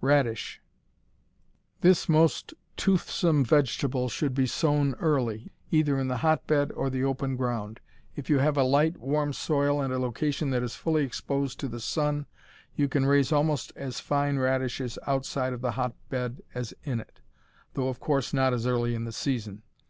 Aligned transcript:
Radish 0.00 0.62
This 1.82 2.08
most 2.08 2.54
toothsome 2.78 3.44
vegetable 3.44 4.08
should 4.08 4.32
be 4.32 4.46
sown 4.46 4.94
early, 4.94 5.52
either 5.70 5.98
in 5.98 6.08
the 6.08 6.16
hotbed 6.16 6.72
or 6.72 6.88
the 6.88 7.04
open 7.04 7.36
ground. 7.36 7.78
If 8.16 8.30
you 8.30 8.38
have 8.38 8.56
a 8.56 8.62
light, 8.62 8.96
warm 8.96 9.34
soil 9.34 9.82
and 9.82 9.92
a 9.92 9.98
location 9.98 10.48
that 10.48 10.62
is 10.62 10.74
fully 10.76 11.04
exposed 11.04 11.60
to 11.60 11.68
the 11.68 11.78
sun 11.78 12.24
you 12.74 12.88
can 12.88 13.04
raise 13.04 13.32
almost 13.32 13.70
as 13.76 14.00
fine 14.00 14.38
radishes 14.38 14.98
outside 15.06 15.52
of 15.52 15.60
the 15.60 15.72
hotbed 15.72 16.40
as 16.54 16.72
in 16.84 16.98
it, 16.98 17.20
though 17.74 17.88
of 17.88 18.00
course 18.00 18.32
not 18.32 18.54
as 18.54 18.66
early 18.66 18.94
in 18.94 19.04
the 19.04 19.12
season. 19.12 19.60